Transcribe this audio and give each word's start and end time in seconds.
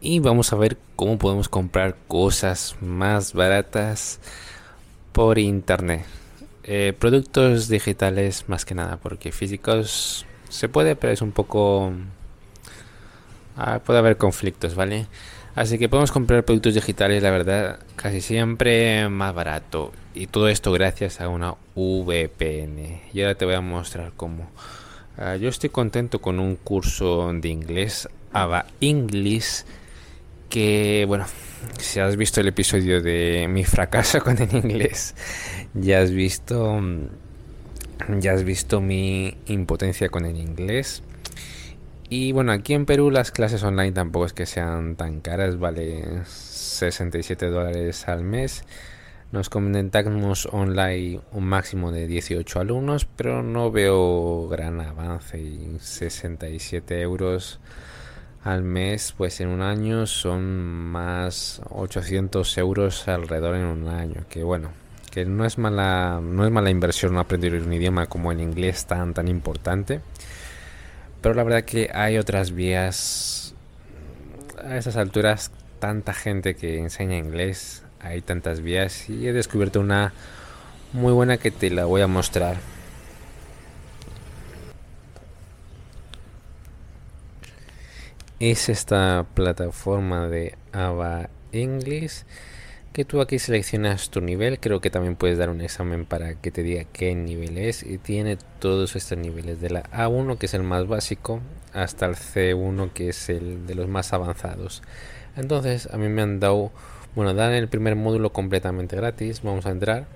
y 0.00 0.20
vamos 0.20 0.52
a 0.52 0.56
ver 0.56 0.76
cómo 0.94 1.18
podemos 1.18 1.48
comprar 1.48 1.96
cosas 2.08 2.76
más 2.80 3.32
baratas 3.32 4.20
por 5.12 5.38
internet. 5.38 6.04
Eh, 6.64 6.92
productos 6.98 7.68
digitales 7.68 8.48
más 8.48 8.64
que 8.64 8.74
nada, 8.74 8.96
porque 8.96 9.32
físicos 9.32 10.26
se 10.48 10.68
puede, 10.68 10.96
pero 10.96 11.12
es 11.12 11.22
un 11.22 11.32
poco... 11.32 11.92
Ah, 13.56 13.80
puede 13.84 14.00
haber 14.00 14.16
conflictos, 14.16 14.74
¿vale? 14.74 15.06
Así 15.54 15.78
que 15.78 15.88
podemos 15.88 16.12
comprar 16.12 16.44
productos 16.44 16.74
digitales, 16.74 17.22
la 17.22 17.30
verdad, 17.30 17.78
casi 17.96 18.20
siempre 18.20 19.08
más 19.08 19.34
barato. 19.34 19.92
Y 20.14 20.26
todo 20.26 20.48
esto 20.48 20.70
gracias 20.72 21.20
a 21.22 21.28
una 21.28 21.54
VPN. 21.74 23.00
Y 23.14 23.22
ahora 23.22 23.36
te 23.36 23.46
voy 23.46 23.54
a 23.54 23.62
mostrar 23.62 24.12
cómo. 24.16 24.50
Ah, 25.16 25.36
yo 25.36 25.48
estoy 25.48 25.70
contento 25.70 26.20
con 26.20 26.40
un 26.40 26.56
curso 26.56 27.32
de 27.32 27.48
inglés, 27.48 28.06
AVA 28.34 28.66
English, 28.82 29.64
que 30.48 31.04
bueno, 31.06 31.26
si 31.78 32.00
has 32.00 32.16
visto 32.16 32.40
el 32.40 32.48
episodio 32.48 33.02
de 33.02 33.46
mi 33.48 33.64
fracaso 33.64 34.20
con 34.24 34.38
el 34.40 34.54
inglés, 34.54 35.14
ya 35.74 36.00
has 36.00 36.10
visto 36.10 36.80
ya 38.18 38.32
has 38.32 38.44
visto 38.44 38.80
mi 38.80 39.36
impotencia 39.46 40.08
con 40.08 40.26
el 40.26 40.36
inglés. 40.36 41.02
Y 42.08 42.30
bueno, 42.32 42.52
aquí 42.52 42.74
en 42.74 42.86
Perú 42.86 43.10
las 43.10 43.32
clases 43.32 43.64
online 43.64 43.92
tampoco 43.92 44.26
es 44.26 44.32
que 44.32 44.46
sean 44.46 44.94
tan 44.94 45.20
caras, 45.20 45.58
vale 45.58 46.24
67 46.24 47.46
dólares 47.46 48.06
al 48.06 48.22
mes. 48.22 48.64
Nos 49.32 49.50
comentamos 49.50 50.46
online 50.52 51.20
un 51.32 51.44
máximo 51.44 51.90
de 51.90 52.06
18 52.06 52.60
alumnos, 52.60 53.06
pero 53.06 53.42
no 53.42 53.72
veo 53.72 54.46
gran 54.48 54.80
avance 54.80 55.40
y 55.40 55.78
67 55.80 57.00
euros 57.00 57.58
al 58.46 58.62
mes, 58.62 59.12
pues 59.16 59.40
en 59.40 59.48
un 59.48 59.60
año 59.60 60.06
son 60.06 60.44
más 60.92 61.60
800 61.68 62.58
euros 62.58 63.08
alrededor 63.08 63.56
en 63.56 63.64
un 63.64 63.88
año, 63.88 64.22
que 64.30 64.44
bueno, 64.44 64.70
que 65.10 65.24
no 65.24 65.44
es 65.44 65.58
mala, 65.58 66.20
no 66.22 66.44
es 66.44 66.52
mala 66.52 66.70
inversión 66.70 67.18
aprender 67.18 67.54
un 67.54 67.72
idioma 67.72 68.06
como 68.06 68.30
el 68.30 68.40
inglés 68.40 68.86
tan 68.86 69.14
tan 69.14 69.26
importante. 69.26 70.00
Pero 71.20 71.34
la 71.34 71.42
verdad 71.42 71.64
que 71.64 71.90
hay 71.92 72.18
otras 72.18 72.52
vías. 72.52 73.54
A 74.64 74.76
esas 74.76 74.96
alturas, 74.96 75.50
tanta 75.80 76.14
gente 76.14 76.54
que 76.54 76.78
enseña 76.78 77.16
inglés, 77.16 77.82
hay 78.00 78.20
tantas 78.22 78.60
vías 78.60 79.10
y 79.10 79.26
he 79.26 79.32
descubierto 79.32 79.80
una 79.80 80.12
muy 80.92 81.12
buena 81.12 81.36
que 81.36 81.50
te 81.50 81.68
la 81.70 81.84
voy 81.84 82.02
a 82.02 82.06
mostrar. 82.06 82.58
Es 88.38 88.68
esta 88.68 89.24
plataforma 89.32 90.28
de 90.28 90.56
Ava 90.70 91.30
English 91.52 92.24
que 92.92 93.06
tú 93.06 93.22
aquí 93.22 93.38
seleccionas 93.38 94.10
tu 94.10 94.20
nivel, 94.20 94.60
creo 94.60 94.80
que 94.82 94.90
también 94.90 95.16
puedes 95.16 95.38
dar 95.38 95.48
un 95.48 95.62
examen 95.62 96.04
para 96.04 96.34
que 96.34 96.50
te 96.50 96.62
diga 96.62 96.84
qué 96.84 97.14
nivel 97.14 97.56
es 97.56 97.82
y 97.82 97.96
tiene 97.96 98.36
todos 98.58 98.94
estos 98.94 99.16
niveles 99.16 99.62
de 99.62 99.70
la 99.70 99.84
A1 99.84 100.36
que 100.36 100.46
es 100.46 100.52
el 100.54 100.64
más 100.64 100.86
básico 100.86 101.40
hasta 101.72 102.04
el 102.04 102.14
C1 102.14 102.92
que 102.92 103.08
es 103.08 103.30
el 103.30 103.66
de 103.66 103.74
los 103.74 103.88
más 103.88 104.12
avanzados. 104.12 104.82
Entonces 105.36 105.88
a 105.90 105.96
mí 105.96 106.08
me 106.08 106.20
han 106.20 106.38
dado, 106.38 106.72
bueno, 107.14 107.32
dan 107.32 107.54
el 107.54 107.68
primer 107.68 107.96
módulo 107.96 108.34
completamente 108.34 108.96
gratis, 108.96 109.42
vamos 109.42 109.64
a 109.64 109.70
entrar 109.70 110.06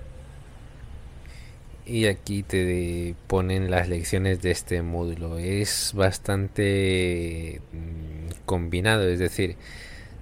y 1.85 2.05
aquí 2.05 2.43
te 2.43 3.15
ponen 3.27 3.71
las 3.71 3.89
lecciones 3.89 4.41
de 4.41 4.51
este 4.51 4.81
módulo. 4.81 5.37
Es 5.37 5.91
bastante 5.95 7.61
mm, 7.73 8.10
combinado, 8.51 9.07
es 9.07 9.17
decir, 9.17 9.55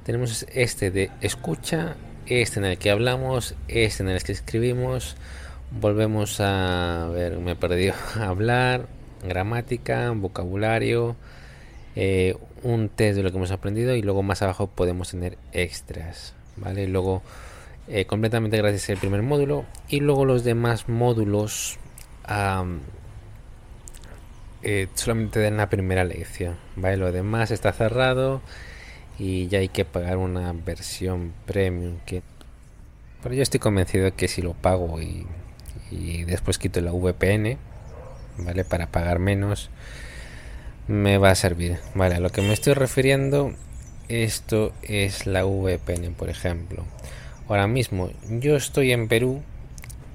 tenemos 0.05 0.45
este 0.53 0.91
de 0.91 1.09
escucha 1.19 1.95
este 2.27 2.59
en 2.59 2.66
el 2.67 2.77
que 2.77 2.91
hablamos, 2.91 3.55
este 3.67 4.03
en 4.03 4.09
el 4.09 4.21
que 4.21 4.33
escribimos, 4.33 5.16
volvemos 5.81 6.39
a 6.39 7.09
ver, 7.11 7.39
me 7.39 7.55
perdió, 7.55 7.95
hablar, 8.15 8.86
gramática, 9.23 10.11
vocabulario, 10.11 11.15
eh, 11.95 12.37
un 12.61 12.89
test 12.89 13.17
de 13.17 13.23
lo 13.23 13.31
que 13.31 13.37
hemos 13.37 13.49
aprendido 13.49 13.95
y 13.95 14.04
luego 14.04 14.21
más 14.21 14.43
abajo 14.43 14.67
podemos 14.67 15.09
tener 15.09 15.39
extras, 15.54 16.36
¿vale? 16.55 16.87
Luego 16.87 17.23
eh, 17.87 18.05
completamente 18.05 18.58
gracias 18.58 18.92
al 18.92 18.98
primer 18.98 19.23
módulo 19.23 19.65
y 19.87 20.02
luego 20.02 20.23
los 20.23 20.43
demás 20.43 20.87
módulos 20.87 21.80
eh, 24.64 24.87
solamente 24.95 25.42
dan 25.42 25.58
la 25.58 25.70
primera 25.70 26.03
lección, 26.03 26.58
¿vale? 26.75 26.97
Lo 26.97 27.11
demás 27.11 27.52
está 27.52 27.71
cerrado 27.71 28.42
y 29.17 29.47
ya 29.47 29.59
hay 29.59 29.70
que 29.70 29.86
pagar 29.86 30.17
una 30.17 30.53
versión 30.53 31.33
premium 31.45 31.97
que 32.05 32.23
pero 33.21 33.36
yo 33.36 33.43
estoy 33.43 33.59
convencido 33.59 34.15
que 34.15 34.30
si 34.30 34.42
lo 34.42 34.53
pago 34.53 35.02
y, 35.02 35.27
y 35.92 36.23
después 36.23 36.58
quito 36.58 36.80
la 36.80 36.92
VPN 36.92 37.58
vale 38.37 38.64
para 38.64 38.87
pagar 38.87 39.19
menos 39.19 39.69
me 40.87 41.17
va 41.17 41.31
a 41.31 41.36
servir. 41.36 41.77
Vale 41.93 42.15
a 42.15 42.19
lo 42.19 42.30
que 42.31 42.42
me 42.42 42.53
estoy 42.53 42.73
refiriendo 42.73 43.53
esto 44.08 44.73
es 44.81 45.27
la 45.27 45.43
VPN 45.43 46.14
por 46.14 46.30
ejemplo. 46.30 46.86
Ahora 47.48 47.67
mismo 47.67 48.09
yo 48.30 48.55
estoy 48.55 48.92
en 48.92 49.08
Perú 49.08 49.42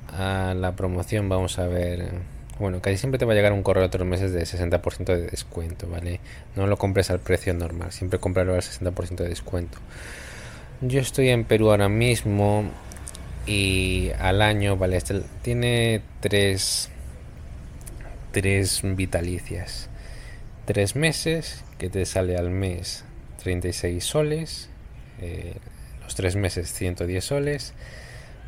a 0.09 0.55
la 0.55 0.77
promoción 0.77 1.29
vamos 1.29 1.59
a 1.59 1.67
ver 1.67 2.34
bueno, 2.59 2.81
casi 2.81 2.97
siempre 2.97 3.19
te 3.19 3.25
va 3.25 3.33
a 3.33 3.35
llegar 3.35 3.53
un 3.53 3.63
correo 3.63 3.83
de 3.83 3.89
otros 3.89 4.07
meses 4.07 4.33
de 4.33 4.43
60% 4.43 5.05
de 5.05 5.27
descuento, 5.27 5.89
¿vale? 5.89 6.21
No 6.55 6.67
lo 6.67 6.77
compres 6.77 7.11
al 7.11 7.21
precio 7.21 7.53
normal, 7.55 7.91
siempre 7.93 8.19
cómpralo 8.19 8.55
al 8.55 8.63
60% 8.63 9.17
de 9.17 9.29
descuento. 9.29 9.79
Yo 10.81 11.01
estoy 11.01 11.31
en 11.31 11.45
Perú 11.45 11.71
ahora 11.71 11.89
mismo 11.89 12.65
y 13.47 14.11
al 14.19 14.43
año, 14.43 14.77
¿vale? 14.77 14.97
Este 14.97 15.21
tiene 15.43 16.03
tres, 16.21 16.91
tres 18.33 18.83
vitalicias. 18.83 19.89
Tres 20.65 20.97
meses, 20.97 21.65
que 21.79 21.91
te 21.91 22.07
sale 22.07 22.37
al 22.37 22.51
mes 22.51 23.05
36 23.43 24.03
soles. 24.05 24.69
Eh, 25.21 25.55
los 26.03 26.15
tres 26.15 26.37
meses 26.37 26.73
110 26.73 27.25
soles 27.25 27.75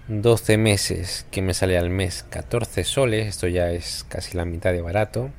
12 0.08 0.56
meses 0.56 1.26
que 1.32 1.42
me 1.42 1.52
sale 1.52 1.76
al 1.76 1.90
mes 1.90 2.24
14 2.30 2.84
soles, 2.84 3.26
esto 3.26 3.48
ya 3.48 3.72
es 3.72 4.06
casi 4.08 4.36
la 4.36 4.44
mitad 4.44 4.72
de 4.72 4.80
barato, 4.80 5.30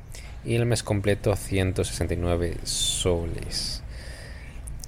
y 0.44 0.55
el 0.55 0.66
mes 0.66 0.83
completo 0.83 1.33
169 1.38 2.57
soles, 2.63 3.81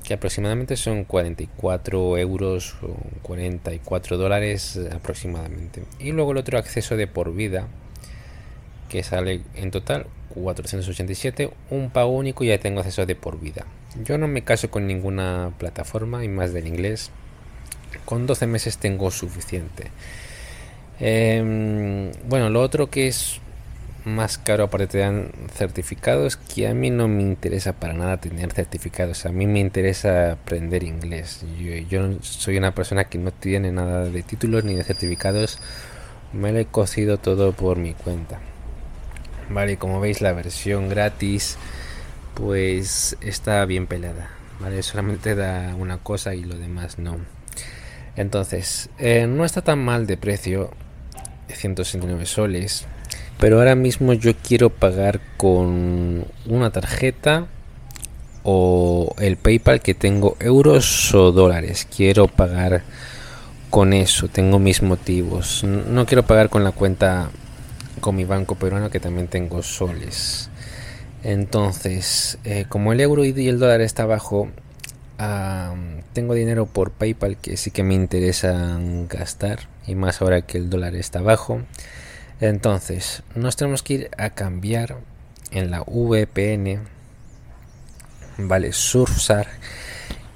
que 0.04 0.16
aproximadamente 0.16 0.76
son 0.76 1.06
44 1.06 2.18
euros 2.18 2.76
o 2.82 2.98
44 3.22 4.18
dólares 4.18 4.78
aproximadamente. 4.92 5.84
Y 5.98 6.12
luego 6.12 6.34
el 6.34 6.40
otro 6.40 6.58
acceso 6.58 6.98
de 6.98 7.08
por 7.08 7.34
vida, 7.34 7.70
que 8.90 9.02
sale 9.02 9.44
en 9.56 9.72
total 9.72 10.08
487, 10.34 11.52
un 11.70 11.90
pago 11.90 12.10
único 12.10 12.44
y 12.44 12.48
ya 12.48 12.60
tengo 12.60 12.82
acceso 12.82 13.06
de 13.06 13.16
por 13.16 13.40
vida. 13.40 13.66
Yo 14.04 14.18
no 14.18 14.28
me 14.28 14.44
caso 14.44 14.70
con 14.70 14.88
ninguna 14.88 15.54
plataforma 15.58 16.26
y 16.26 16.28
más 16.28 16.52
del 16.52 16.68
inglés 16.68 17.12
con 18.06 18.26
12 18.28 18.48
meses 18.48 18.78
tengo 18.78 19.12
suficiente. 19.12 19.92
Em, 21.00 22.12
bueno, 22.28 22.50
lo 22.50 22.62
otro 22.62 22.90
que 22.90 23.08
es 23.08 23.40
más 24.06 24.38
caro 24.38 24.66
aparte 24.66 24.88
te 24.88 24.98
dan 25.00 25.32
certificados 25.54 26.38
que 26.38 26.68
a 26.68 26.74
mí 26.74 26.90
no 26.90 27.08
me 27.08 27.22
interesa 27.22 27.74
para 27.74 27.94
nada 27.94 28.18
tener 28.18 28.52
certificados. 28.52 29.26
A 29.26 29.32
mí 29.32 29.48
me 29.48 29.60
interesa 29.60 30.34
aprender 30.34 30.84
inglés. 30.84 31.46
Yo, 31.90 32.22
soy 32.22 32.58
una 32.58 32.74
persona 32.74 33.06
que 33.06 33.18
no 33.18 33.32
tiene 33.32 33.72
nada 33.72 34.06
de 34.06 34.24
títulos 34.24 34.64
ni 34.64 34.76
de 34.76 34.84
certificados. 34.84 35.60
Me 36.34 36.52
lo 36.52 36.60
he 36.60 36.66
cocido 36.66 37.18
todo 37.18 37.54
por 37.54 37.78
mi 37.78 37.94
cuenta. 37.94 38.40
Vale 39.50 39.78
como 39.78 40.00
veis 40.00 40.22
la 40.22 40.34
versión 40.34 40.90
gratis 40.90 41.58
pues 42.36 43.18
está 43.22 43.66
bien 43.66 43.88
pelada. 43.88 44.30
Vale 44.60 44.84
solamente 44.84 45.36
da 45.36 45.76
una 45.76 45.98
cosa 45.98 46.36
y 46.36 46.44
lo 46.44 46.56
demás 46.56 47.00
no 47.00 47.18
entonces, 48.20 48.90
eh, 49.00 49.28
no 49.28 49.46
está 49.46 49.62
tan 49.62 49.80
mal 49.80 50.06
de 50.06 50.18
precio, 50.18 50.72
169 51.48 52.26
soles. 52.26 52.86
Pero 53.40 53.60
ahora 53.60 53.76
mismo 53.76 54.12
yo 54.12 54.34
quiero 54.36 54.70
pagar 54.70 55.22
con 55.38 56.26
una 56.46 56.70
tarjeta 56.70 57.48
o 58.44 59.16
el 59.20 59.38
PayPal 59.38 59.80
que 59.80 59.94
tengo 59.94 60.36
euros 60.42 61.16
o 61.16 61.32
dólares. 61.32 61.88
Quiero 61.96 62.28
pagar 62.28 62.84
con 63.70 63.94
eso, 63.94 64.28
tengo 64.28 64.60
mis 64.60 64.82
motivos. 64.82 65.64
No 65.64 66.06
quiero 66.06 66.24
pagar 66.24 66.50
con 66.50 66.66
la 66.66 66.74
cuenta 66.74 67.30
con 68.02 68.18
mi 68.18 68.26
banco 68.26 68.56
peruano 68.56 68.90
que 68.90 69.00
también 69.00 69.30
tengo 69.30 69.64
soles. 69.64 70.50
Entonces, 71.24 72.38
eh, 72.44 72.66
como 72.68 72.92
el 72.92 73.00
euro 73.00 73.24
y 73.24 73.48
el 73.48 73.60
dólar 73.60 73.80
está 73.80 74.06
bajo, 74.06 74.50
tengo 76.14 76.34
dinero 76.34 76.66
por 76.66 76.92
PayPal 76.92 77.38
que 77.38 77.58
sí 77.58 77.72
que 77.72 77.84
me 77.84 77.94
interesa 77.94 78.80
gastar 79.10 79.68
y 79.86 79.96
más 79.96 80.22
ahora 80.22 80.42
que 80.42 80.58
el 80.58 80.70
dólar 80.70 80.96
está 80.96 81.22
bajo. 81.22 81.62
Entonces, 82.40 83.24
nos 83.36 83.56
tenemos 83.56 83.84
que 83.84 83.94
ir 83.94 84.12
a 84.18 84.30
cambiar 84.30 84.98
en 85.52 85.72
la 85.72 85.82
VPN, 85.82 86.80
vale, 88.38 88.72
Surfsar 88.72 89.48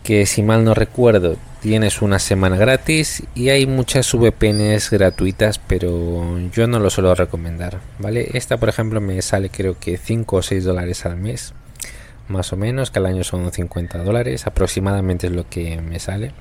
que 0.04 0.26
si 0.26 0.44
mal 0.44 0.66
no 0.66 0.74
recuerdo 0.74 1.38
tienes 1.62 2.02
una 2.02 2.20
semana 2.20 2.58
gratis 2.58 3.24
y 3.36 3.50
hay 3.50 3.66
muchas 3.66 4.14
VPNs 4.14 4.90
gratuitas 4.92 5.60
pero 5.60 6.38
yo 6.52 6.68
no 6.68 6.80
lo 6.80 6.90
suelo 6.90 7.16
recomendar 7.16 7.80
vale 8.00 8.32
esta 8.34 8.58
por 8.58 8.68
ejemplo 8.68 9.00
me 9.00 9.22
sale 9.22 9.50
creo 9.50 9.80
que 9.80 9.98
5 9.98 10.36
o 10.36 10.42
6 10.42 10.66
dólares 10.66 11.06
al 11.06 11.16
mes 11.16 11.54
más 12.28 12.54
o 12.54 12.58
menos 12.58 12.92
que 12.92 13.00
al 13.00 13.06
año 13.06 13.24
son 13.24 13.52
50 13.52 14.04
dólares 14.04 14.48
aproximadamente 14.48 15.28
es 15.28 15.34
lo 15.34 15.48
que 15.50 15.82
me 15.82 16.00
sale 16.00 16.32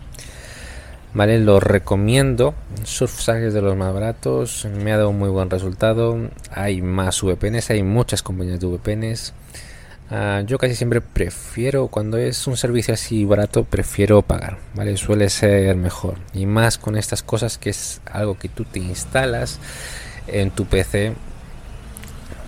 vale 1.15 1.39
lo 1.39 1.61
recomiendo 1.61 2.55
Surfshark 2.85 3.43
es 3.43 3.55
de 3.55 3.63
los 3.63 3.77
más 3.77 3.93
baratos 3.93 4.67
me 4.67 4.93
ha 4.93 4.97
dado 4.97 5.13
muy 5.13 5.29
buen 5.29 5.51
resultado 5.51 6.17
hay 6.51 6.83
más 6.83 7.23
VPNs 7.23 7.71
hay 7.71 7.83
muchas 7.83 8.23
compañías 8.23 8.61
de 8.61 8.67
VPNs 8.67 9.35
Ah, 10.15 10.43
yo 10.45 10.59
casi 10.59 10.75
siempre 10.75 11.01
prefiero, 11.01 11.89
cuando 11.89 12.19
es 12.19 12.47
un 12.47 12.59
servicio 12.59 12.93
así 12.93 13.25
barato, 13.25 13.65
prefiero 13.65 14.21
pagar, 14.21 14.59
¿vale? 14.75 14.99
Suele 14.99 15.31
ser 15.31 15.75
mejor. 15.75 16.17
Y 16.35 16.45
más 16.45 16.77
con 16.77 16.99
estas 16.99 17.23
cosas 17.23 17.57
que 17.57 17.71
es 17.71 18.03
algo 18.05 18.39
que 18.39 18.51
tú 18.51 18.65
te 18.65 18.79
instalas 18.79 19.59
en 20.27 20.51
tu 20.51 20.67
PC, 20.67 21.15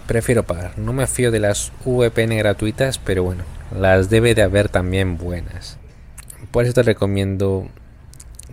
prefiero 0.07 0.45
pagar. 0.45 0.79
No 0.79 0.93
me 0.93 1.07
fío 1.07 1.31
de 1.31 1.41
las 1.41 1.73
VPN 1.85 2.37
gratuitas, 2.37 2.99
pero 2.99 3.23
bueno, 3.23 3.45
las 3.77 4.11
debe 4.11 4.35
de 4.35 4.43
haber 4.43 4.69
también 4.69 5.17
buenas. 5.17 5.79
Por 6.51 6.65
eso 6.65 6.75
te 6.75 6.83
recomiendo 6.83 7.69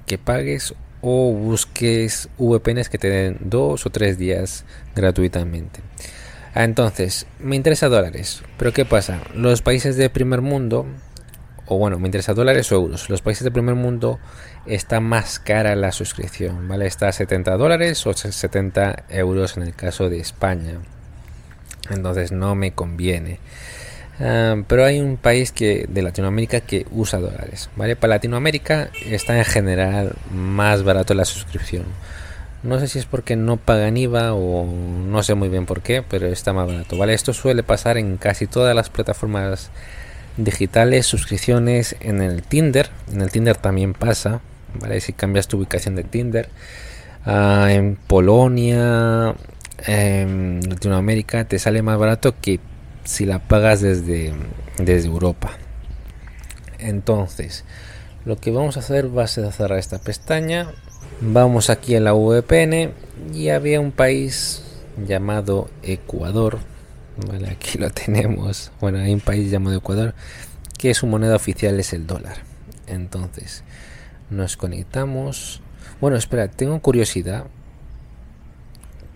que 0.05 0.17
pagues 0.17 0.73
o 1.01 1.33
busques 1.33 2.29
VPNs 2.37 2.89
que 2.89 2.97
te 2.97 3.09
den 3.09 3.37
dos 3.41 3.85
o 3.85 3.89
tres 3.89 4.17
días 4.17 4.65
gratuitamente. 4.95 5.81
Ah, 6.53 6.63
entonces, 6.63 7.27
me 7.39 7.55
interesa 7.55 7.87
dólares. 7.87 8.43
Pero 8.57 8.73
¿qué 8.73 8.85
pasa? 8.85 9.21
Los 9.33 9.61
países 9.61 9.95
de 9.95 10.09
primer 10.09 10.41
mundo, 10.41 10.85
o 11.65 11.77
bueno, 11.77 11.97
me 11.97 12.07
interesa 12.07 12.33
dólares 12.33 12.71
o 12.71 12.75
euros. 12.75 13.09
Los 13.09 13.21
países 13.21 13.43
de 13.43 13.51
primer 13.51 13.75
mundo 13.75 14.19
está 14.65 14.99
más 14.99 15.39
cara 15.39 15.75
la 15.75 15.91
suscripción, 15.91 16.67
¿vale? 16.67 16.87
Está 16.87 17.07
a 17.07 17.13
70 17.13 17.55
dólares 17.57 18.05
o 18.05 18.13
70 18.13 19.05
euros 19.09 19.57
en 19.57 19.63
el 19.63 19.73
caso 19.73 20.09
de 20.09 20.19
España. 20.19 20.79
Entonces 21.91 22.31
no 22.31 22.55
me 22.55 22.71
conviene. 22.71 23.39
Ah, 24.19 24.55
pero 24.67 24.85
hay 24.85 24.99
un 24.99 25.17
país 25.17 25.51
que 25.51 25.85
de 25.89 26.01
Latinoamérica 26.01 26.61
que 26.61 26.85
usa 26.91 27.19
dólares, 27.19 27.69
¿vale? 27.75 27.95
Para 27.95 28.15
Latinoamérica 28.15 28.89
está 29.09 29.37
en 29.37 29.45
general 29.45 30.13
más 30.31 30.83
barato 30.83 31.13
la 31.13 31.25
suscripción. 31.25 31.85
No 32.63 32.79
sé 32.79 32.87
si 32.87 32.99
es 32.99 33.05
porque 33.05 33.35
no 33.35 33.57
pagan 33.57 33.97
IVA 33.97 34.33
o 34.33 34.65
no 34.65 35.23
sé 35.23 35.33
muy 35.33 35.49
bien 35.49 35.65
por 35.65 35.81
qué, 35.81 36.03
pero 36.03 36.27
está 36.27 36.53
más 36.53 36.67
barato. 36.67 36.95
Vale, 36.95 37.15
esto 37.15 37.33
suele 37.33 37.63
pasar 37.63 37.97
en 37.97 38.17
casi 38.17 38.45
todas 38.45 38.75
las 38.75 38.91
plataformas 38.91 39.71
digitales, 40.37 41.07
suscripciones 41.07 41.95
en 42.01 42.21
el 42.21 42.43
Tinder. 42.43 42.89
En 43.11 43.21
el 43.21 43.31
Tinder 43.31 43.57
también 43.57 43.93
pasa, 43.93 44.41
¿vale? 44.79 45.01
Si 45.01 45.13
cambias 45.13 45.47
tu 45.47 45.57
ubicación 45.57 45.95
de 45.95 46.03
Tinder. 46.03 46.49
Ah, 47.25 47.69
en 47.71 47.95
Polonia, 47.95 49.33
en 49.87 50.61
Latinoamérica, 50.67 51.45
te 51.45 51.59
sale 51.59 51.81
más 51.81 51.97
barato 51.97 52.35
que 52.39 52.59
si 53.03 53.25
la 53.25 53.39
pagas 53.39 53.81
desde, 53.81 54.33
desde 54.77 55.07
Europa. 55.07 55.51
Entonces, 56.79 57.65
lo 58.25 58.37
que 58.37 58.51
vamos 58.51 58.77
a 58.77 58.81
hacer 58.81 59.15
va 59.15 59.23
a 59.23 59.27
ser 59.27 59.51
cerrar 59.51 59.79
esta 59.79 59.99
pestaña 59.99 60.67
Vamos 61.23 61.69
aquí 61.69 61.95
a 61.95 61.99
la 61.99 62.13
VPN 62.13 62.93
y 63.31 63.49
había 63.49 63.79
un 63.79 63.91
país 63.91 64.63
llamado 65.05 65.69
Ecuador. 65.83 66.57
Aquí 67.47 67.77
lo 67.77 67.89
tenemos. 67.91 68.71
Bueno, 68.81 68.97
hay 68.97 69.13
un 69.13 69.19
país 69.19 69.51
llamado 69.51 69.77
Ecuador 69.77 70.15
que 70.79 70.95
su 70.95 71.05
moneda 71.05 71.35
oficial 71.35 71.79
es 71.79 71.93
el 71.93 72.07
dólar. 72.07 72.37
Entonces, 72.87 73.63
nos 74.31 74.57
conectamos. 74.57 75.61
Bueno, 75.99 76.17
espera, 76.17 76.47
tengo 76.47 76.79
curiosidad. 76.81 77.45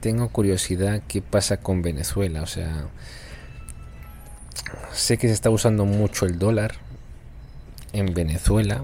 Tengo 0.06 0.30
curiosidad 0.30 1.02
qué 1.08 1.24
pasa 1.24 1.58
con 1.58 1.82
Venezuela. 1.82 2.44
O 2.44 2.46
sea, 2.46 2.90
sé 4.94 5.18
que 5.18 5.26
se 5.26 5.34
está 5.34 5.50
usando 5.50 5.84
mucho 5.84 6.28
el 6.28 6.38
dólar 6.38 6.76
en 7.92 8.14
Venezuela 8.14 8.84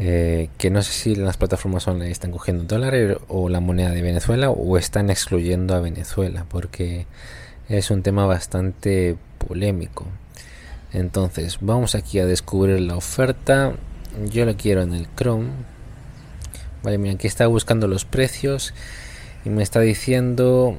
eh, 0.00 0.48
que 0.58 0.70
no 0.70 0.82
sé 0.82 0.90
si 0.90 1.14
las 1.14 1.36
plataformas 1.36 1.86
online 1.86 2.10
están 2.10 2.32
cogiendo 2.32 2.64
dólares 2.64 3.18
o 3.28 3.48
la 3.48 3.60
moneda 3.60 3.92
de 3.92 4.02
Venezuela 4.02 4.50
o 4.50 4.76
están 4.76 5.10
excluyendo 5.10 5.76
a 5.76 5.80
Venezuela 5.80 6.44
porque 6.48 7.06
es 7.68 7.92
un 7.92 8.02
tema 8.02 8.26
bastante 8.26 9.16
polémico. 9.46 10.06
Entonces 10.92 11.58
vamos 11.60 11.94
aquí 11.94 12.18
a 12.18 12.26
descubrir 12.26 12.80
la 12.80 12.96
oferta. 12.96 13.74
Yo 14.28 14.44
lo 14.44 14.56
quiero 14.56 14.82
en 14.82 14.92
el 14.92 15.06
Chrome. 15.14 15.50
Vale 16.82 16.98
mira 16.98 17.14
aquí 17.14 17.28
está 17.28 17.46
buscando 17.46 17.86
los 17.86 18.04
precios 18.04 18.74
y 19.44 19.50
me 19.50 19.62
está 19.62 19.80
diciendo 19.80 20.78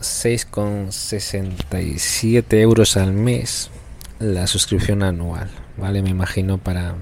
6,67 0.00 2.60
euros 2.60 2.96
al 2.96 3.12
mes 3.12 3.70
la 4.18 4.46
suscripción 4.46 5.02
anual 5.02 5.50
vale 5.76 6.00
me 6.02 6.08
imagino 6.10 6.58
para 6.58 6.94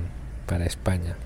para 0.46 0.66
España 0.66 1.16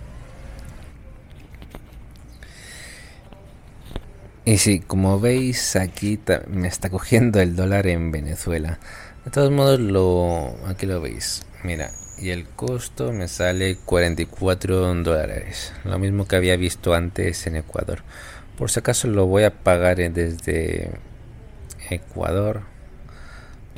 Y 4.44 4.58
sí, 4.58 4.80
como 4.80 5.20
veis, 5.20 5.76
aquí 5.76 6.18
me 6.48 6.66
está 6.66 6.90
cogiendo 6.90 7.40
el 7.40 7.54
dólar 7.54 7.86
en 7.86 8.10
Venezuela. 8.10 8.80
De 9.24 9.30
todos 9.30 9.52
modos, 9.52 9.78
lo 9.78 10.56
aquí 10.66 10.86
lo 10.86 11.00
veis. 11.00 11.46
Mira, 11.62 11.92
y 12.18 12.30
el 12.30 12.46
costo 12.46 13.12
me 13.12 13.28
sale 13.28 13.76
44 13.76 14.94
dólares. 14.96 15.72
Lo 15.84 15.96
mismo 16.00 16.26
que 16.26 16.34
había 16.34 16.56
visto 16.56 16.92
antes 16.92 17.46
en 17.46 17.54
Ecuador. 17.54 18.02
Por 18.62 18.70
si 18.70 18.78
acaso 18.78 19.08
lo 19.08 19.26
voy 19.26 19.42
a 19.42 19.50
pagar 19.50 19.96
desde 19.96 20.92
Ecuador. 21.90 22.60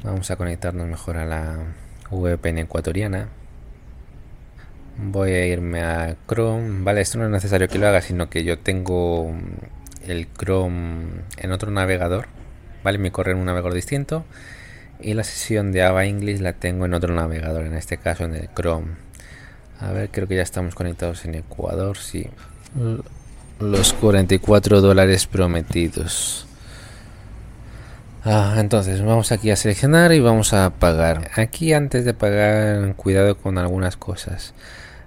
Vamos 0.03 0.31
a 0.31 0.37
conectarnos 0.37 0.87
mejor 0.87 1.17
a 1.17 1.25
la 1.25 1.57
VPN 2.11 2.59
ecuatoriana. 2.59 3.29
Voy 4.99 5.31
a 5.31 5.47
irme 5.47 5.83
a 5.83 6.17
Chrome. 6.29 6.85
Vale, 6.85 7.01
esto 7.01 7.17
no 7.17 7.25
es 7.25 7.31
necesario 7.31 7.67
que 7.67 7.79
lo 7.79 7.89
haga, 7.89 8.03
sino 8.03 8.29
que 8.29 8.45
yo 8.45 8.59
tengo 8.59 9.35
el 10.07 10.29
Chrome 10.35 11.23
en 11.39 11.53
otro 11.53 11.71
navegador, 11.71 12.27
¿vale? 12.83 12.99
Me 12.99 13.11
corre 13.11 13.33
en 13.33 13.39
un 13.39 13.47
navegador 13.47 13.73
distinto 13.73 14.27
y 15.01 15.15
la 15.15 15.25
sesión 15.25 15.73
de 15.73 15.83
Ava 15.83 16.05
English 16.05 16.41
la 16.41 16.53
tengo 16.53 16.85
en 16.85 16.93
otro 16.93 17.15
navegador, 17.15 17.65
en 17.65 17.73
este 17.73 17.97
caso 17.97 18.25
en 18.25 18.35
el 18.35 18.51
Chrome. 18.55 18.89
A 19.81 19.93
ver, 19.93 20.11
creo 20.11 20.29
que 20.29 20.37
ya 20.37 20.43
estamos 20.43 20.75
conectados 20.75 21.25
en 21.25 21.37
Ecuador, 21.37 21.97
sí. 21.97 22.29
Los 23.65 23.95
44 23.95 24.83
dólares 24.83 25.27
prometidos. 25.27 26.47
Ah, 28.23 28.57
entonces 28.59 29.03
vamos 29.03 29.33
aquí 29.33 29.51
a 29.51 29.57
seleccionar 29.57 30.13
y 30.13 30.21
vamos 30.21 30.53
a 30.53 30.69
pagar. 30.69 31.31
Aquí 31.35 31.73
antes 31.73 32.05
de 32.05 32.13
pagar, 32.13 32.95
cuidado 32.97 33.39
con 33.39 33.57
algunas 33.57 33.97
cosas. 33.97 34.53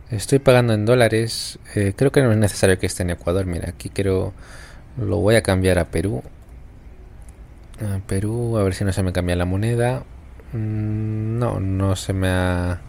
Estoy 0.10 0.40
pagando 0.40 0.74
en 0.74 0.86
dólares. 0.86 1.60
Eh, 1.76 1.94
creo 1.96 2.12
que 2.12 2.24
no 2.24 2.32
es 2.32 2.38
necesario 2.38 2.80
que 2.80 2.88
esté 2.88 3.04
en 3.04 3.12
Ecuador. 3.12 3.46
Mira, 3.46 3.70
aquí 3.70 3.90
quiero 3.90 4.34
lo 4.98 5.18
voy 5.18 5.36
a 5.36 5.44
cambiar 5.44 5.78
a 5.78 5.86
Perú. 5.86 6.24
A 7.80 8.00
Perú, 8.08 8.58
a 8.58 8.64
ver 8.64 8.74
si 8.74 8.84
no 8.84 8.92
se 8.92 9.04
me 9.04 9.14
cambia 9.14 9.36
la 9.36 9.46
moneda. 9.46 10.04
Mm, 10.54 11.38
no, 11.38 11.60
no 11.60 11.96
se 11.96 12.14
me 12.14 12.28
ha 12.28 12.82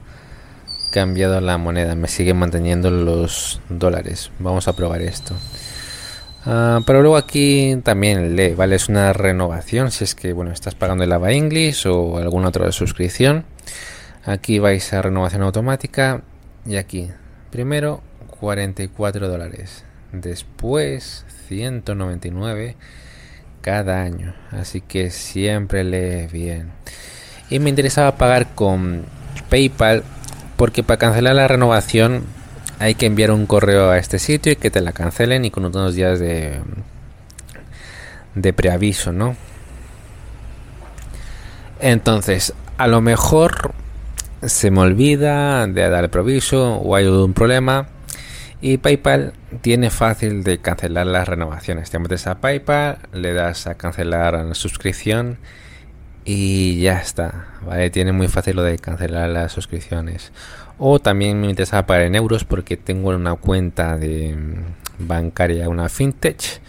cambiado 0.89 1.41
la 1.41 1.59
moneda. 1.59 1.95
Me 1.95 2.09
siguen 2.09 2.39
manteniendo 2.39 2.91
los 2.91 3.61
dólares. 3.69 4.31
Vamos 4.39 4.69
a 4.69 4.75
probar 4.75 5.03
esto. 5.03 5.35
Ah, 6.45 6.81
pero 6.87 7.03
luego 7.03 7.17
aquí 7.17 7.77
también 7.83 8.37
lee, 8.37 8.55
¿vale? 8.55 8.77
Es 8.77 8.89
una 8.89 9.13
renovación. 9.13 9.91
Si 9.91 10.05
es 10.05 10.15
que, 10.15 10.33
bueno, 10.33 10.53
estás 10.53 10.75
pagando 10.75 11.05
el 11.05 11.13
AVA 11.13 11.33
English 11.33 11.87
o 11.87 12.19
alguna 12.19 12.49
otra 12.49 12.71
suscripción. 12.73 13.45
Aquí 14.25 14.59
vais 14.59 14.93
a 14.93 15.03
renovación 15.03 15.43
automática. 15.43 16.23
Y 16.67 16.77
aquí, 16.77 17.11
primero 17.51 18.03
44 18.41 19.29
dólares. 19.29 19.85
Después 20.13 21.27
199 21.49 22.77
cada 23.61 24.03
año. 24.03 24.35
Así 24.51 24.81
que 24.81 25.11
siempre 25.11 25.85
lee 25.85 26.29
bien. 26.33 26.71
Y 27.51 27.59
me 27.59 27.71
interesaba 27.71 28.17
pagar 28.17 28.55
con 28.55 29.05
PayPal 29.49 30.03
porque 30.59 30.83
para 30.83 30.99
cancelar 30.99 31.37
la 31.37 31.47
renovación 31.47 32.25
hay 32.81 32.97
que 32.97 33.07
enviar 33.07 33.31
un 33.31 33.47
correo 33.47 33.91
a 33.91 33.99
este 33.99 34.19
sitio 34.19 34.51
y 34.51 34.57
que 34.57 34.73
te 34.73 34.81
la 34.81 34.93
cancelen 34.93 35.45
y 35.45 35.53
con 35.53 35.65
unos 35.65 35.95
días 35.95 36.19
de, 36.19 36.59
de 38.35 38.53
preaviso, 38.53 39.13
¿no? 39.13 39.37
Entonces, 41.79 42.55
a 42.77 42.89
lo 42.89 43.01
mejor 43.01 43.73
se 44.43 44.73
me 44.73 44.81
olvida 44.81 45.65
de 45.69 45.89
dar 45.89 46.05
el 46.05 46.11
proviso 46.11 46.75
o 46.75 46.97
hay 46.97 47.05
algún 47.05 47.35
problema 47.35 47.87
y 48.61 48.79
PayPal 48.79 49.35
tiene 49.61 49.91
fácil 49.91 50.43
de 50.43 50.59
cancelar 50.59 51.07
las 51.07 51.29
renovaciones. 51.29 51.89
Te 51.91 52.01
metes 52.01 52.27
a 52.27 52.41
PayPal, 52.41 52.99
le 53.13 53.33
das 53.33 53.69
a 53.69 53.77
cancelar 53.77 54.35
la 54.35 54.55
suscripción 54.55 55.39
y 56.29 56.79
ya 56.83 57.01
está. 57.01 57.47
¿vale? 57.65 57.89
Tiene 57.89 58.13
muy 58.13 58.29
fácil 58.29 58.57
lo 58.57 58.63
de 58.63 58.79
cancelar 58.79 59.31
las 59.31 59.51
suscripciones. 59.51 60.31
O 60.77 60.99
también 60.99 61.41
me 61.41 61.49
interesaba 61.49 61.87
pagar 61.87 62.03
en 62.03 62.15
euros 62.15 62.45
porque 62.45 62.77
tengo 62.77 63.09
una 63.09 63.35
cuenta 63.35 63.97
de 63.97 64.37
bancaria, 64.99 65.71
una 65.71 65.89
fintech, 65.89 66.61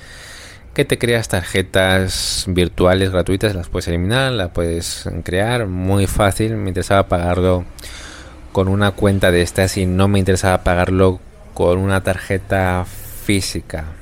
que 0.74 0.86
te 0.86 0.98
creas 0.98 1.28
tarjetas 1.28 2.46
virtuales 2.48 3.12
gratuitas, 3.12 3.54
las 3.54 3.68
puedes 3.68 3.90
eliminar, 3.90 4.32
las 4.32 4.50
puedes 4.52 5.10
crear, 5.26 5.68
muy 5.68 6.08
fácil. 6.08 6.56
Me 6.56 6.70
interesaba 6.70 7.10
pagarlo 7.10 7.66
con 8.54 8.70
una 8.70 8.92
cuenta 8.92 9.30
de 9.30 9.42
estas 9.42 9.76
y 9.76 9.86
no 9.86 10.08
me 10.08 10.20
interesaba 10.20 10.64
pagarlo 10.64 11.20
con 11.54 11.80
una 11.80 12.02
tarjeta 12.02 12.86
física. 12.86 13.99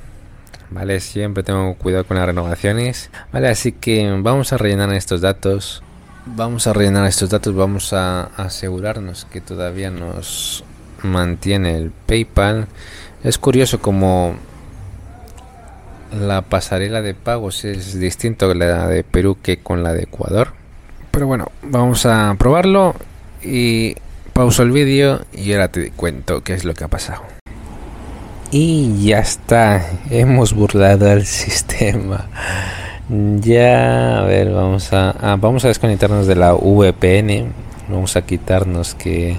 Vale, 0.69 0.99
siempre 0.99 1.43
tengo 1.43 1.75
cuidado 1.75 2.05
con 2.05 2.17
las 2.17 2.25
renovaciones. 2.25 3.09
Vale, 3.31 3.47
así 3.47 3.71
que 3.71 4.09
vamos 4.21 4.53
a 4.53 4.57
rellenar 4.57 4.93
estos 4.93 5.21
datos. 5.21 5.83
Vamos 6.25 6.67
a 6.67 6.73
rellenar 6.73 7.07
estos 7.07 7.29
datos, 7.29 7.55
vamos 7.55 7.93
a 7.93 8.23
asegurarnos 8.35 9.25
que 9.25 9.39
todavía 9.39 9.89
nos 9.91 10.65
mantiene 11.03 11.77
el 11.77 11.91
PayPal. 11.91 12.67
Es 13.23 13.37
curioso 13.37 13.79
como 13.79 14.35
la 16.11 16.41
pasarela 16.41 17.01
de 17.01 17.13
pagos 17.13 17.65
es 17.65 17.97
distinto 17.99 18.53
la 18.53 18.87
de 18.87 19.03
Perú 19.03 19.37
que 19.41 19.57
con 19.57 19.83
la 19.83 19.93
de 19.93 20.03
Ecuador. 20.03 20.53
Pero 21.11 21.27
bueno, 21.27 21.51
vamos 21.63 22.05
a 22.05 22.35
probarlo 22.37 22.95
y 23.41 23.95
pauso 24.33 24.63
el 24.63 24.71
vídeo 24.71 25.21
y 25.33 25.53
ahora 25.53 25.69
te 25.69 25.91
cuento 25.91 26.43
qué 26.43 26.53
es 26.53 26.65
lo 26.65 26.73
que 26.73 26.83
ha 26.83 26.89
pasado. 26.89 27.36
Y 28.49 29.05
ya 29.05 29.19
está, 29.19 29.85
hemos 30.09 30.53
burlado 30.53 31.09
al 31.09 31.25
sistema. 31.25 32.27
Ya, 33.09 34.19
a 34.19 34.23
ver, 34.23 34.51
vamos 34.51 34.93
a, 34.93 35.11
ah, 35.11 35.37
vamos 35.39 35.65
a 35.65 35.67
desconectarnos 35.67 36.27
de 36.27 36.35
la 36.35 36.53
VPN. 36.53 37.51
Vamos 37.89 38.15
a 38.15 38.21
quitarnos 38.21 38.95
que 38.95 39.37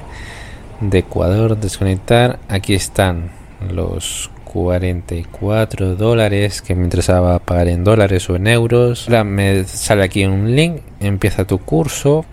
de 0.80 0.98
Ecuador, 0.98 1.56
desconectar. 1.56 2.38
Aquí 2.48 2.74
están 2.74 3.30
los 3.72 4.30
44 4.44 5.96
dólares 5.96 6.62
que 6.62 6.74
me 6.74 6.84
interesaba 6.84 7.38
pagar 7.38 7.68
en 7.68 7.84
dólares 7.84 8.28
o 8.28 8.36
en 8.36 8.46
euros. 8.46 9.08
Me 9.08 9.64
sale 9.64 10.04
aquí 10.04 10.24
un 10.24 10.54
link, 10.54 10.80
empieza 11.00 11.46
tu 11.46 11.58
curso. 11.58 12.24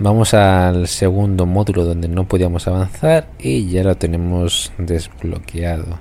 Vamos 0.00 0.34
al 0.34 0.88
segundo 0.88 1.46
módulo 1.46 1.84
donde 1.84 2.08
no 2.08 2.26
podíamos 2.26 2.66
avanzar 2.66 3.28
y 3.38 3.70
ya 3.70 3.84
lo 3.84 3.96
tenemos 3.96 4.72
desbloqueado. 4.76 6.00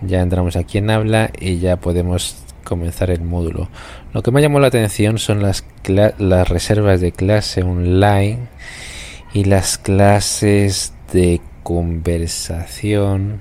Ya 0.00 0.20
entramos 0.20 0.54
aquí 0.54 0.78
en 0.78 0.90
habla 0.90 1.32
y 1.36 1.58
ya 1.58 1.76
podemos 1.76 2.36
comenzar 2.62 3.10
el 3.10 3.22
módulo. 3.22 3.68
Lo 4.12 4.22
que 4.22 4.30
me 4.30 4.40
llamó 4.40 4.60
la 4.60 4.68
atención 4.68 5.18
son 5.18 5.42
las, 5.42 5.64
reservas 6.48 7.00
de 7.00 7.10
clase 7.10 7.64
online 7.64 8.46
y 9.34 9.42
las 9.42 9.76
clases 9.76 10.92
de 11.12 11.40
conversación. 11.64 13.40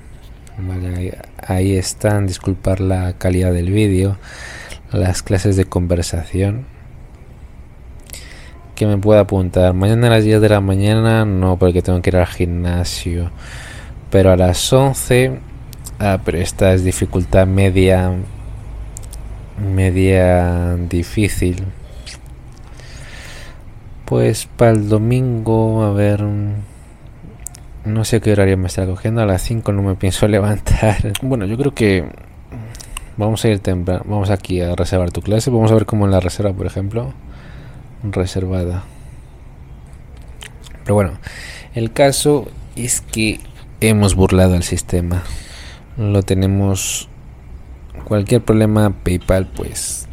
ahí, 1.48 1.75
están, 1.75 2.25
disculpar 2.25 2.80
la 2.80 3.13
calidad 3.20 3.54
del 3.54 3.70
vídeo. 3.70 4.18
Las 4.92 5.22
clases 5.22 5.56
de 5.58 5.65
conversación 5.65 6.65
que 8.75 8.86
me 8.86 8.98
pueda 8.98 9.22
apuntar. 9.22 9.74
Mañana 9.74 10.08
a 10.08 10.12
las 10.12 10.24
10 10.24 10.41
de 10.41 10.50
la 10.50 10.62
mañana 10.62 11.25
no, 11.25 11.58
porque 11.58 11.82
tengo 11.82 12.01
que 12.01 12.10
ir 12.12 12.17
al 12.17 12.27
gimnasio. 12.27 13.32
Pero 14.12 14.32
a 14.32 14.38
las 14.38 14.72
11, 14.72 15.39
ah, 16.00 16.20
pero 16.24 16.38
esta 16.38 16.74
es 16.74 16.84
dificultad 16.84 17.48
media 17.48 18.12
media 19.58 20.75
difícil. 20.75 21.63
Pues 24.05 24.48
para 24.58 24.72
el 24.72 24.88
domingo, 24.88 25.84
a 25.84 25.91
ver, 25.91 26.24
no 27.86 28.05
sé 28.05 28.22
qué 28.22 28.34
horario 28.34 28.58
me 28.58 28.67
está 28.67 28.86
cogiendo, 28.86 29.22
a 29.22 29.25
las 29.25 29.41
5 29.41 29.72
no 29.72 29.82
me 29.82 29.96
pienso 29.96 30.27
levantar. 30.29 31.13
Bueno, 31.22 31.46
yo 31.46 31.58
creo 31.58 31.74
que 31.74 32.05
vamos 33.17 33.44
a 33.46 33.50
ir 33.50 33.60
temprano, 33.60 34.03
vamos 34.05 34.29
aquí 34.29 34.62
a 34.62 34.75
reservar 34.75 35.12
tu 35.12 35.22
clase, 35.22 35.50
vamos 35.50 35.72
a 35.72 35.75
ver 35.75 35.86
cómo 35.86 36.05
en 36.05 36.12
la 36.12 36.20
reserva, 36.20 36.53
por 36.53 36.67
ejemplo, 36.67 37.13
reservada. 38.12 38.84
Pero 40.84 40.96
bueno, 40.96 41.18
el 41.74 41.92
caso 41.92 42.48
es 42.76 43.02
que 43.02 43.40
hemos 43.82 44.16
burlado 44.16 44.56
el 44.56 44.64
sistema. 44.64 45.24
Lo 45.98 46.24
tenemos 46.24 47.10
cualquier 48.06 48.44
problema 48.44 48.92
PayPal 49.04 49.48
pues 49.48 50.06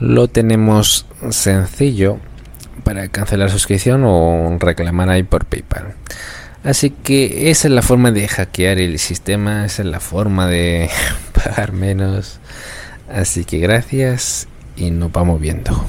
lo 0.00 0.28
tenemos 0.28 1.06
sencillo 1.28 2.18
para 2.84 3.08
cancelar 3.08 3.50
suscripción 3.50 4.02
o 4.04 4.56
reclamar 4.58 5.10
ahí 5.10 5.22
por 5.22 5.44
PayPal. 5.44 5.94
Así 6.64 6.90
que 6.90 7.50
esa 7.50 7.68
es 7.68 7.74
la 7.74 7.82
forma 7.82 8.10
de 8.10 8.26
hackear 8.26 8.78
el 8.78 8.98
sistema, 8.98 9.66
esa 9.66 9.82
es 9.82 9.88
la 9.88 10.00
forma 10.00 10.46
de 10.46 10.90
pagar 11.32 11.72
menos. 11.72 12.40
Así 13.12 13.44
que 13.44 13.58
gracias 13.58 14.48
y 14.76 14.90
nos 14.90 15.12
vamos 15.12 15.40
viendo. 15.40 15.84